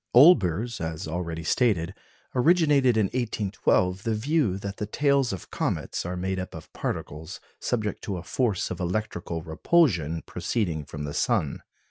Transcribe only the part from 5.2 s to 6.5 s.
of comets are made